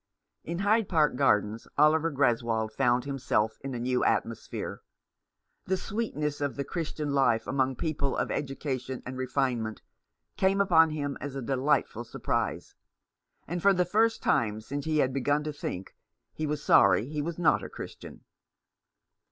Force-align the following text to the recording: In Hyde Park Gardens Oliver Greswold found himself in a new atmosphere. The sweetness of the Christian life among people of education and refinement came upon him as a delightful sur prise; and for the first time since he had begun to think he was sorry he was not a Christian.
In 0.43 0.57
Hyde 0.57 0.89
Park 0.89 1.15
Gardens 1.15 1.67
Oliver 1.77 2.11
Greswold 2.11 2.71
found 2.71 3.05
himself 3.05 3.59
in 3.63 3.75
a 3.75 3.79
new 3.79 4.03
atmosphere. 4.03 4.81
The 5.65 5.77
sweetness 5.77 6.41
of 6.41 6.55
the 6.55 6.63
Christian 6.63 7.13
life 7.13 7.45
among 7.45 7.75
people 7.75 8.17
of 8.17 8.31
education 8.31 9.03
and 9.05 9.15
refinement 9.15 9.83
came 10.37 10.59
upon 10.59 10.89
him 10.89 11.19
as 11.21 11.35
a 11.35 11.41
delightful 11.43 12.03
sur 12.03 12.17
prise; 12.17 12.73
and 13.47 13.61
for 13.61 13.73
the 13.73 13.85
first 13.85 14.23
time 14.23 14.59
since 14.59 14.85
he 14.85 14.97
had 14.97 15.13
begun 15.13 15.43
to 15.43 15.53
think 15.53 15.95
he 16.33 16.47
was 16.47 16.63
sorry 16.63 17.05
he 17.07 17.21
was 17.21 17.37
not 17.37 17.61
a 17.63 17.69
Christian. 17.69 18.23